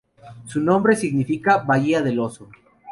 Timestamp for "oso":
2.21-2.49